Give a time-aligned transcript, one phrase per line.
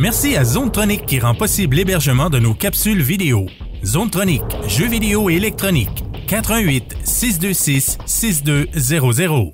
[0.00, 3.44] Merci à Zonetronic qui rend possible l'hébergement de nos capsules vidéo.
[3.84, 6.04] Zonetronic, jeux vidéo et électronique.
[6.26, 9.52] 88 626 6200.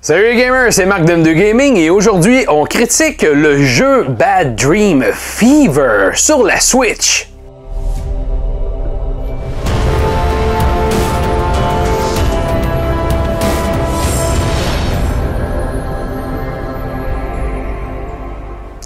[0.00, 5.04] Salut les gamers, c'est Marc d'M2 Gaming et aujourd'hui on critique le jeu Bad Dream
[5.12, 7.26] Fever sur la Switch.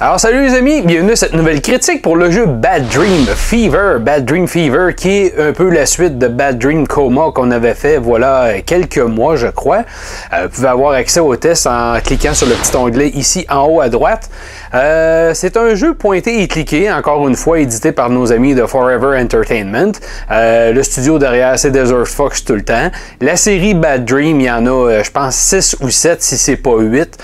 [0.02, 3.98] Alors salut les amis, bienvenue à cette nouvelle critique pour le jeu Bad Dream Fever.
[4.00, 7.74] Bad Dream Fever qui est un peu la suite de Bad Dream Coma qu'on avait
[7.74, 9.84] fait voilà quelques mois je crois.
[10.32, 13.66] Euh, vous pouvez avoir accès au test en cliquant sur le petit onglet ici en
[13.66, 14.30] haut à droite.
[14.73, 18.64] Euh, c'est un jeu pointé et cliqué, encore une fois édité par nos amis de
[18.64, 19.92] Forever Entertainment.
[20.30, 22.90] Euh, le studio derrière c'est Desert Fox tout le temps.
[23.20, 26.56] La série Bad Dream, il y en a je pense 6 ou 7 si c'est
[26.56, 27.18] pas 8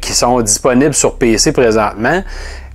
[0.00, 2.11] qui sont disponibles sur PC présentement.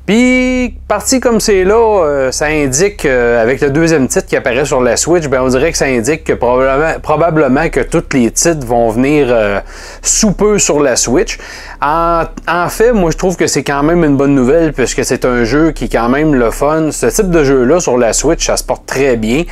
[0.08, 4.64] Puis, parti comme c'est là, euh, ça indique, euh, avec le deuxième titre qui apparaît
[4.64, 8.66] sur la Switch, ben on dirait que ça indique que probablement, que tous les titres
[8.66, 9.60] vont venir euh,
[10.02, 11.38] sous peu sur la Switch.
[11.82, 12.24] En,
[12.70, 15.72] fait, moi je trouve que c'est quand même une bonne nouvelle puisque c'est un jeu
[15.72, 16.92] qui est quand même le fun.
[16.94, 19.44] Ce type de jeu-là sur la Switch, ça se porte très bien.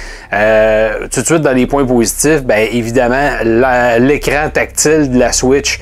[1.11, 3.29] tout de suite, dans les points positifs, ben évidemment,
[3.99, 5.81] l'écran tactile de la Switch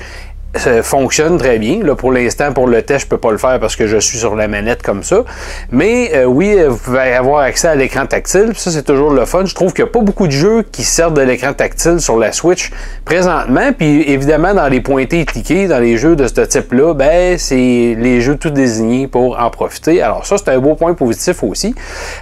[0.82, 1.82] fonctionne très bien.
[1.82, 4.18] Là, pour l'instant, pour le test, je peux pas le faire parce que je suis
[4.18, 5.24] sur la manette comme ça.
[5.70, 8.52] Mais euh, oui, vous pouvez avoir accès à l'écran tactile.
[8.56, 9.44] Ça, c'est toujours le fun.
[9.44, 12.18] Je trouve qu'il n'y a pas beaucoup de jeux qui servent de l'écran tactile sur
[12.18, 12.70] la Switch
[13.04, 13.72] présentement.
[13.76, 17.96] Puis évidemment, dans les pointés et cliqués, dans les jeux de ce type-là, ben, c'est
[17.98, 20.02] les jeux tout désignés pour en profiter.
[20.02, 21.74] Alors ça, c'est un beau point positif aussi.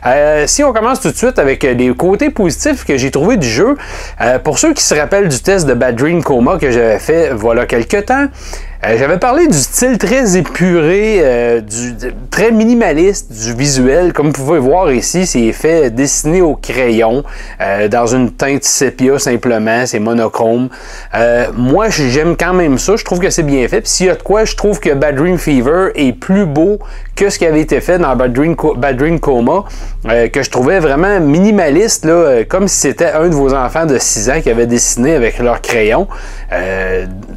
[0.07, 3.49] Euh, si on commence tout de suite avec les côtés positifs que j'ai trouvé du
[3.49, 3.77] jeu,
[4.21, 7.31] euh, pour ceux qui se rappellent du test de Bad Dream Coma que j'avais fait
[7.35, 8.22] voilà quelques temps,
[8.85, 14.13] euh, j'avais parlé du style très épuré, euh, du, très minimaliste du visuel.
[14.13, 17.23] Comme vous pouvez voir ici, c'est fait dessiné au crayon,
[17.61, 20.69] euh, dans une teinte sépia simplement, c'est monochrome.
[21.57, 23.83] moi, j'aime quand même ça, je trouve que c'est bien fait.
[23.83, 26.81] Puis s'il y a de quoi, je trouve que Bad Dream Fever est plus beau
[27.15, 29.65] que ce qui avait été fait dans Bad Dream, Bad Dream Coma,
[30.05, 34.31] que je trouvais vraiment minimaliste, là, comme si c'était un de vos enfants de 6
[34.31, 36.09] ans qui avait dessiné avec leur crayon.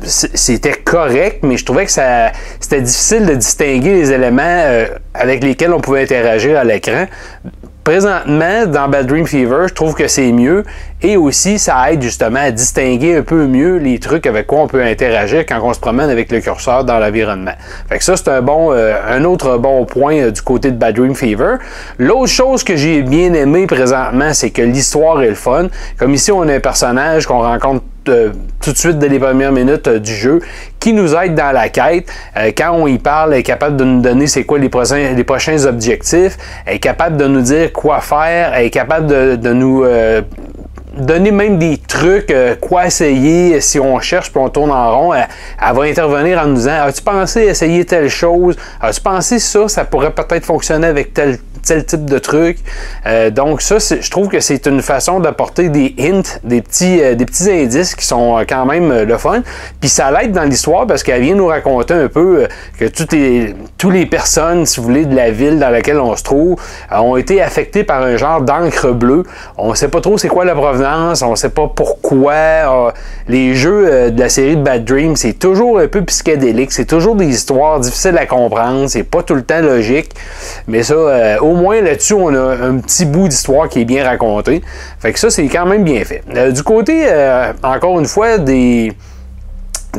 [0.04, 5.44] c'était correct mais je trouvais que ça, c'était difficile de distinguer les éléments euh, avec
[5.44, 7.06] lesquels on pouvait interagir à l'écran.
[7.86, 10.64] Présentement, dans Bad Dream Fever, je trouve que c'est mieux
[11.04, 14.68] et aussi ça aide justement à distinguer un peu mieux les trucs avec quoi on
[14.68, 17.54] peut interagir quand on se promène avec le curseur dans l'environnement.
[17.88, 20.78] Fait que ça, c'est un bon, euh, un autre bon point euh, du côté de
[20.78, 21.58] Bad Dream Fever.
[22.00, 25.68] L'autre chose que j'ai bien aimé présentement, c'est que l'histoire est le fun.
[26.00, 29.88] Comme ici, on a un personnage qu'on rencontre tout de suite dès les premières minutes
[29.88, 30.42] euh, du jeu
[30.80, 32.08] qui nous aide dans la quête.
[32.38, 35.14] Euh, quand on y parle, elle est capable de nous donner c'est quoi les prochains,
[35.14, 39.54] les prochains objectifs, elle est capable de nous dire quoi faire, elle est capable de,
[39.54, 40.22] nous euh,
[40.98, 45.14] donner même des trucs, quoi essayer si on cherche puis on tourne en rond.
[45.14, 48.56] Elle, va intervenir en nous disant As-tu pensé essayer telle chose?
[48.82, 49.68] As-tu pensé ça?
[49.68, 52.58] Ça pourrait peut-être fonctionner avec tel tel type de truc.
[53.06, 57.16] Euh, donc ça, je trouve que c'est une façon d'apporter des hints, des petits, euh,
[57.16, 59.42] des petits indices qui sont euh, quand même le fun.
[59.80, 62.48] Puis ça l'aide dans l'histoire parce qu'elle vient nous raconter un peu
[62.80, 66.16] que toutes les, toutes les personnes, si vous voulez, de la ville dans laquelle on
[66.16, 66.58] se trouve,
[66.92, 69.24] ont été affectées par un genre d'encre bleue.
[69.58, 72.94] On ne sait pas trop c'est quoi la provenance, on ne sait pas pourquoi.
[73.28, 77.28] les jeux de la série Bad Dream, c'est toujours un peu psychédélique, c'est toujours des
[77.28, 80.12] histoires difficiles à comprendre, c'est pas tout le temps logique.
[80.68, 84.04] Mais ça, au au moins là-dessus, on a un petit bout d'histoire qui est bien
[84.04, 84.62] raconté.
[85.00, 86.22] Fait que ça, c'est quand même bien fait.
[86.36, 88.94] Euh, du côté, euh, encore une fois, des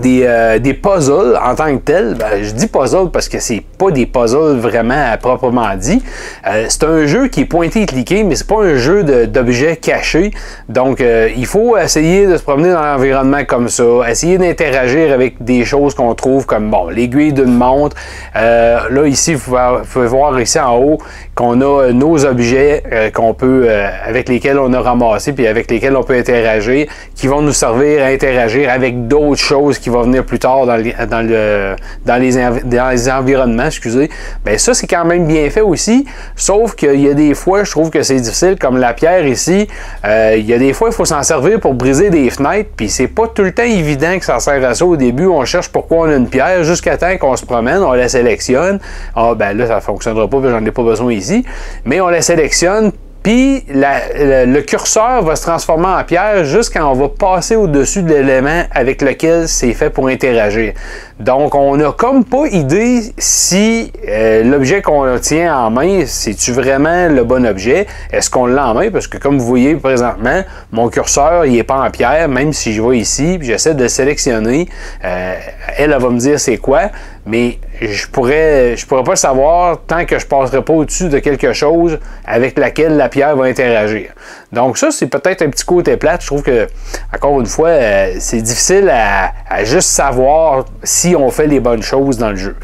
[0.04, 2.14] euh, des, puzzles en tant que tels.
[2.14, 6.02] Ben, je dis puzzle parce que c'est pas des puzzles vraiment à proprement dit.
[6.46, 9.76] Euh, c'est un jeu qui est pointé et cliqué, mais c'est pas un jeu d'objets
[9.76, 10.30] cachés.
[10.68, 15.42] Donc, euh, il faut essayer de se promener dans l'environnement comme ça, essayer d'interagir avec
[15.42, 17.96] des choses qu'on trouve comme bon l'aiguille d'une montre.
[18.34, 19.56] là, ici, vous
[19.92, 20.98] pouvez, voir ici en haut
[21.34, 23.68] qu'on a nos objets qu'on peut
[24.06, 28.02] avec lesquels on a ramassé puis avec lesquels on peut interagir, qui vont nous servir
[28.02, 30.76] à interagir avec d'autres choses qui va venir plus tard dans,
[31.08, 32.32] dans, le, dans, les,
[32.64, 34.10] dans les environnements, excusez,
[34.44, 36.06] ben ça, c'est quand même bien fait aussi.
[36.34, 39.68] Sauf qu'il y a des fois, je trouve que c'est difficile, comme la pierre ici.
[40.04, 42.88] Euh, il y a des fois, il faut s'en servir pour briser des fenêtres, puis
[42.88, 45.26] c'est pas tout le temps évident que ça sert à ça au début.
[45.26, 48.78] On cherche pourquoi on a une pierre, jusqu'à temps qu'on se promène, on la sélectionne.
[49.14, 51.44] Ah, ben là, ça fonctionnera pas, j'en ai pas besoin ici.
[51.84, 52.92] Mais on la sélectionne,
[53.26, 58.14] puis le, curseur va se transformer en pierre juste quand on va passer au-dessus de
[58.14, 60.74] l'élément avec lequel c'est fait pour interagir.
[61.18, 67.08] Donc, on n'a comme pas idée si euh, l'objet qu'on tient en main, c'est-tu vraiment
[67.08, 67.86] le bon objet?
[68.12, 68.90] Est-ce qu'on l'a en main?
[68.90, 70.42] Parce que comme vous voyez présentement,
[70.72, 73.88] mon curseur, il n'est pas en pierre, même si je vais ici, puis j'essaie de
[73.88, 74.68] sélectionner.
[75.04, 75.34] Euh,
[75.78, 76.90] elle, va me dire c'est quoi
[77.26, 81.52] mais je pourrais je pourrais pas savoir tant que je passerai pas au-dessus de quelque
[81.52, 84.12] chose avec laquelle la pierre va interagir.
[84.52, 86.22] Donc ça, c'est peut-être un petit côté plate.
[86.22, 86.66] Je trouve que,
[87.14, 92.18] encore une fois, euh, c'est difficile à, juste savoir si on fait les bonnes choses
[92.18, 92.56] dans le jeu.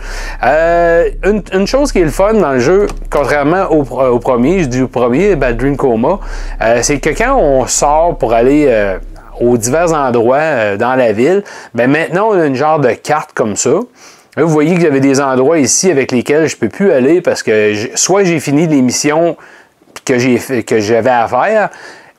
[0.44, 4.82] Euh, une, chose qui est le fun dans le jeu, contrairement au, premier, je dis
[4.82, 6.20] au premier, Bad Dream Coma,
[6.60, 8.96] euh, c'est que quand on sort pour aller
[9.40, 11.42] aux divers endroits dans la ville,
[11.74, 13.70] ben maintenant on a une genre de carte comme ça
[14.36, 17.42] vous voyez qu'il y avait des endroits ici avec lesquels je peux plus aller parce
[17.42, 19.36] que soit j'ai fini les missions
[20.04, 21.70] que j'avais à faire,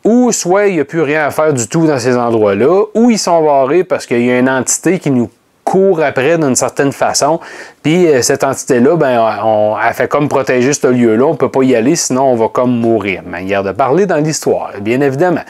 [0.04, 3.10] ou soit il n'y a plus rien à faire du tout dans ces endroits-là, ou
[3.10, 5.30] ils sont barrés parce qu'il y a une entité qui nous
[5.64, 7.40] court après d'une certaine façon.
[7.82, 11.26] Puis euh, cette entité-là, ben, on, elle fait comme protéger ce lieu-là.
[11.26, 13.24] On ne peut pas y aller, sinon on va comme mourir.
[13.26, 15.42] Manière de parler dans l'histoire, bien évidemment.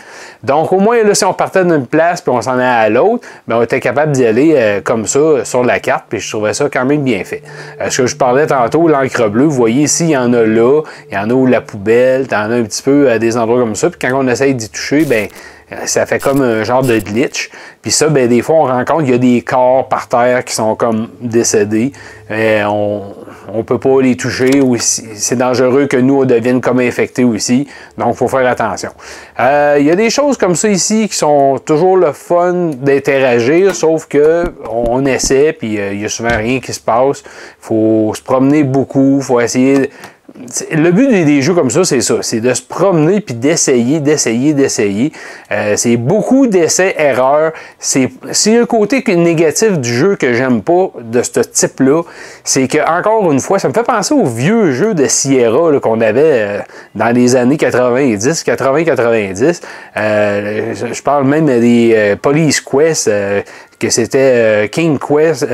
[0.43, 3.25] Donc au moins, là, si on partait d'une place puis on s'en allait à l'autre,
[3.47, 6.05] ben, on était capable d'y aller euh, comme ça sur la carte.
[6.09, 7.41] Puis je trouvais ça quand même bien fait.
[7.79, 10.43] Euh, ce que je parlais tantôt, l'encre bleue, vous voyez ici, il y en a
[10.43, 13.09] là, il y en a où la poubelle, il y en a un petit peu
[13.09, 13.89] à des endroits comme ça.
[13.89, 15.27] Puis quand on essaye d'y toucher, ben
[15.85, 17.49] ça fait comme un genre de glitch.
[17.81, 20.53] Puis ça, ben, des fois, on rencontre, il y a des corps par terre qui
[20.53, 21.91] sont comme décédés.
[22.29, 23.03] Et on
[23.57, 24.61] ne peut pas les toucher.
[24.61, 25.03] Aussi.
[25.15, 27.67] C'est dangereux que nous, on devienne comme infectés aussi.
[27.97, 28.89] Donc, il faut faire attention.
[29.39, 33.75] Euh, il y a des choses comme ça ici qui sont toujours le fun d'interagir,
[33.75, 37.23] sauf que on essaie, puis euh, il y a souvent rien qui se passe.
[37.59, 39.89] Faut se promener beaucoup, faut essayer
[40.71, 42.15] le but des, jeux comme ça, c'est ça.
[42.21, 45.11] C'est de se promener puis d'essayer, d'essayer, d'essayer.
[45.51, 47.51] Euh, c'est beaucoup d'essais-erreurs.
[47.79, 48.09] C'est
[48.47, 52.01] un côté négatif du jeu que j'aime pas de ce type-là.
[52.43, 56.01] C'est que, encore une fois, ça me fait penser aux vieux jeux de Sierra qu'on
[56.01, 56.59] avait euh,
[56.95, 59.61] dans les années 90, 80-90.
[59.97, 63.09] Euh, je parle même des Police Quest,
[63.79, 65.47] que c'était King Quest.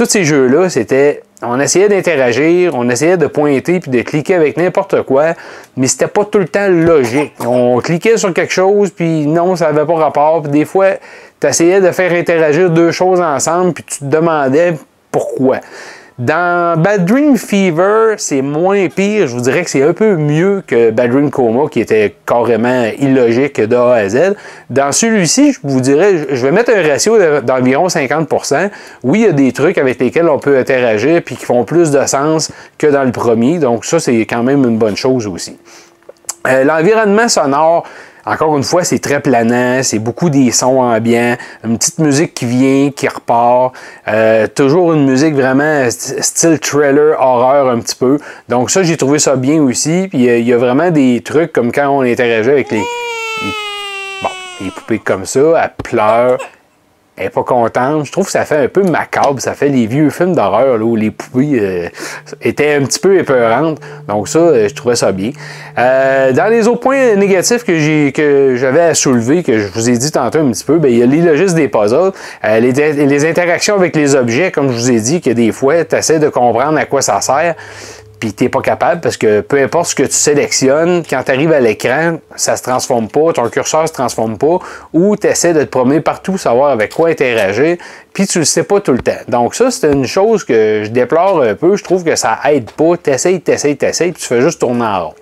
[0.00, 4.56] Tous ces jeux-là, c'était on essayait d'interagir, on essayait de pointer puis de cliquer avec
[4.56, 5.34] n'importe quoi,
[5.76, 7.34] mais c'était pas tout le temps logique.
[7.40, 10.40] On cliquait sur quelque chose puis non, ça n'avait pas rapport.
[10.40, 10.92] Puis des fois,
[11.38, 14.72] tu essayais de faire interagir deux choses ensemble puis tu te demandais
[15.12, 15.58] pourquoi.
[16.20, 19.26] Dans Bad Dream Fever, c'est moins pire.
[19.26, 22.84] Je vous dirais que c'est un peu mieux que Bad Dream Coma, qui était carrément
[22.98, 24.34] illogique de A à Z.
[24.68, 28.68] Dans celui-ci, je vous dirais, je vais mettre un ratio d'environ 50%.
[29.02, 31.90] Oui, il y a des trucs avec lesquels on peut interagir puis qui font plus
[31.90, 33.58] de sens que dans le premier.
[33.58, 35.56] Donc ça, c'est quand même une bonne chose aussi.
[36.48, 37.86] Euh, l'environnement sonore,
[38.30, 42.46] encore une fois, c'est très planant, c'est beaucoup des sons ambiants, une petite musique qui
[42.46, 43.74] vient, qui repart,
[44.06, 48.18] euh, toujours une musique vraiment style trailer, horreur un petit peu.
[48.48, 50.06] Donc ça, j'ai trouvé ça bien aussi.
[50.08, 52.82] Puis il y, a vraiment des trucs comme quand on interagit avec les,
[54.22, 54.28] bon,
[54.60, 56.38] les poupées comme ça, elle pleure,
[57.20, 58.06] elle n'est pas contente.
[58.06, 59.40] Je trouve que ça fait un peu macabre.
[59.40, 61.88] Ça fait les vieux films d'horreur où les poupées euh,
[62.40, 63.78] étaient un petit peu épeurantes.
[64.08, 65.32] Donc ça, euh, je trouvais ça bien.
[65.78, 69.90] Euh, dans les autres points négatifs que j'ai que j'avais à soulever, que je vous
[69.90, 72.12] ai dit tantôt un petit peu, bien, il y a l'illogisme des puzzles,
[72.42, 75.96] les, les, interactions avec les objets, comme je vous ai dit, que des fois, tu
[75.96, 77.54] essaies de comprendre à quoi ça sert
[78.20, 81.52] puis t'es pas capable parce que peu importe ce que tu sélectionnes, quand tu arrives
[81.52, 84.58] à l'écran, ça se transforme pas, ton curseur se transforme pas,
[84.92, 87.78] ou tu essaies de te promener partout, savoir avec quoi interagir,
[88.12, 89.12] puis tu le sais pas tout le temps.
[89.28, 92.70] Donc ça, c'est une chose que je déplore un peu, je trouve que ça aide
[92.72, 95.14] pas, t'essayes, t'essayes, t'essayes, puis tu fais juste tourner en rond.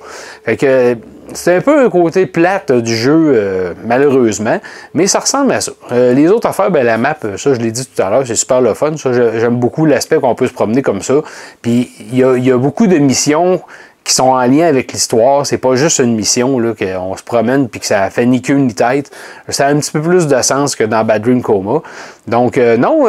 [0.44, 0.96] Fait que
[1.34, 4.58] c'est un peu un côté plate du jeu, euh, malheureusement,
[4.94, 5.72] mais ça ressemble à ça.
[5.92, 8.26] Euh, les autres affaires, ben, la map, euh, ça je l'ai dit tout à l'heure,
[8.26, 8.96] c'est super le fun.
[8.96, 11.14] Ça, j'aime beaucoup l'aspect qu'on peut se promener comme ça.
[11.62, 13.60] Puis il y a, beaucoup de missions
[14.04, 15.46] qui sont en lien avec l'histoire.
[15.46, 18.54] C'est pas juste une mission là, qu'on se promène puis que ça fait ni queue
[18.54, 19.10] ni tête.
[19.48, 21.82] Ça a un petit peu plus de sens que dans Bad Dream Coma.
[22.26, 23.06] Donc non,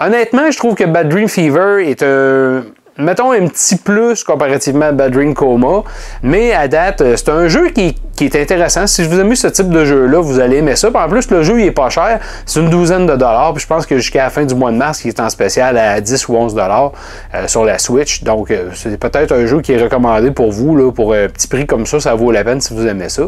[0.00, 2.62] honnêtement, je trouve que Bad Dream Fever est un
[2.98, 5.82] mettons un petit plus comparativement à Bad Ring Coma,
[6.22, 8.86] mais à date, euh, c'est un jeu qui, est intéressant.
[8.86, 10.88] Si vous aimez ce type de jeu-là, vous allez aimer ça.
[10.94, 13.52] en plus, le jeu il est pas cher, c'est une douzaine de dollars.
[13.52, 15.76] Puis je pense que jusqu'à la fin du mois de mars, il est en spécial
[15.76, 16.92] à 10 ou 11 dollars
[17.34, 18.22] euh, sur la Switch.
[18.22, 21.48] Donc euh, c'est peut-être un jeu qui est recommandé pour vous, là, pour un petit
[21.48, 23.24] prix comme ça, ça vaut la peine si vous aimez ça.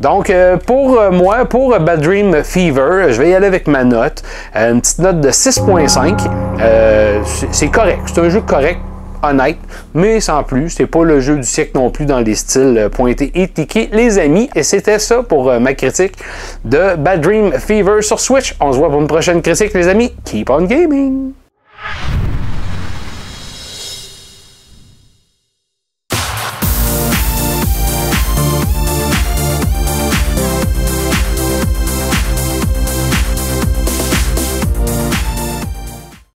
[0.00, 0.32] Donc
[0.66, 4.22] pour moi, pour Bad Dream Fever, je vais y aller avec ma note.
[4.54, 6.20] une petite note de 6.5.
[7.50, 8.78] c'est correct, c'est un jeu correct
[9.22, 9.58] honnête,
[9.94, 10.70] mais sans plus.
[10.70, 13.88] C'est pas le jeu du siècle non plus dans les styles euh, pointés et tickés,
[13.92, 14.48] les amis.
[14.54, 16.14] Et c'était ça pour euh, ma critique
[16.64, 18.54] de Bad Dream Fever sur Switch.
[18.60, 20.12] On se voit pour une prochaine critique, les amis.
[20.24, 21.32] Keep on gaming!